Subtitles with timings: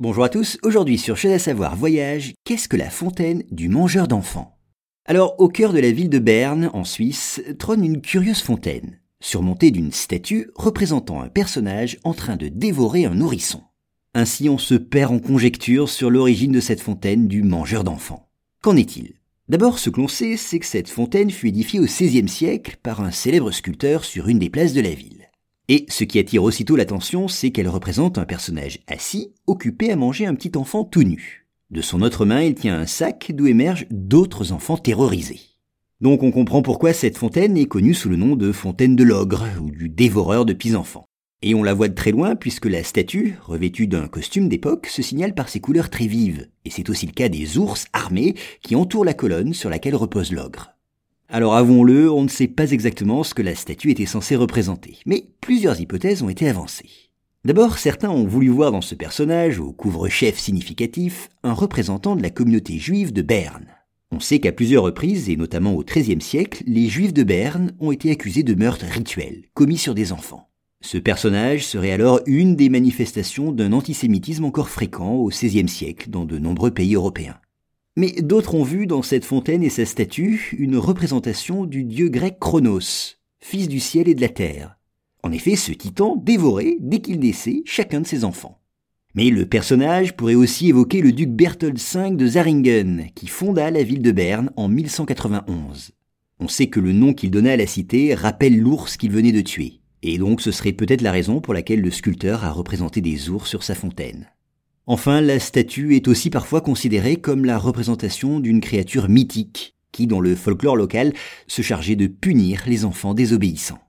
[0.00, 4.06] Bonjour à tous, aujourd'hui sur Chez à savoir voyage, qu'est-ce que la fontaine du mangeur
[4.06, 4.56] d'enfants?
[5.04, 9.72] Alors au cœur de la ville de Berne, en Suisse, trône une curieuse fontaine, surmontée
[9.72, 13.60] d'une statue représentant un personnage en train de dévorer un nourrisson.
[14.14, 18.28] Ainsi on se perd en conjectures sur l'origine de cette fontaine du mangeur d'enfants.
[18.62, 19.14] Qu'en est-il?
[19.48, 23.00] D'abord, ce que l'on sait, c'est que cette fontaine fut édifiée au XVIe siècle par
[23.00, 25.17] un célèbre sculpteur sur une des places de la ville.
[25.70, 30.24] Et ce qui attire aussitôt l'attention, c'est qu'elle représente un personnage assis, occupé à manger
[30.24, 31.46] un petit enfant tout nu.
[31.70, 35.40] De son autre main, il tient un sac d'où émergent d'autres enfants terrorisés.
[36.00, 39.46] Donc on comprend pourquoi cette fontaine est connue sous le nom de fontaine de l'ogre,
[39.60, 41.04] ou du dévoreur de petits-enfants.
[41.42, 45.02] Et on la voit de très loin puisque la statue, revêtue d'un costume d'époque, se
[45.02, 48.74] signale par ses couleurs très vives, et c'est aussi le cas des ours armés qui
[48.74, 50.77] entourent la colonne sur laquelle repose l'ogre.
[51.30, 55.26] Alors avouons-le, on ne sait pas exactement ce que la statue était censée représenter, mais
[55.42, 56.88] plusieurs hypothèses ont été avancées.
[57.44, 62.30] D'abord, certains ont voulu voir dans ce personnage, au couvre-chef significatif, un représentant de la
[62.30, 63.66] communauté juive de Berne.
[64.10, 67.92] On sait qu'à plusieurs reprises, et notamment au XIIIe siècle, les juifs de Berne ont
[67.92, 70.48] été accusés de meurtres rituels, commis sur des enfants.
[70.80, 76.24] Ce personnage serait alors une des manifestations d'un antisémitisme encore fréquent au XVIe siècle dans
[76.24, 77.38] de nombreux pays européens.
[77.98, 82.36] Mais d'autres ont vu dans cette fontaine et sa statue une représentation du dieu grec
[82.38, 84.78] Chronos, fils du ciel et de la terre.
[85.24, 88.60] En effet, ce titan dévorait, dès qu'il naissait, chacun de ses enfants.
[89.16, 93.82] Mais le personnage pourrait aussi évoquer le duc Berthold V de Zaringen, qui fonda la
[93.82, 95.90] ville de Berne en 1191.
[96.38, 99.40] On sait que le nom qu'il donna à la cité rappelle l'ours qu'il venait de
[99.40, 103.28] tuer, et donc ce serait peut-être la raison pour laquelle le sculpteur a représenté des
[103.28, 104.28] ours sur sa fontaine.
[104.90, 110.18] Enfin, la statue est aussi parfois considérée comme la représentation d'une créature mythique, qui, dans
[110.18, 111.12] le folklore local,
[111.46, 113.82] se chargeait de punir les enfants désobéissants.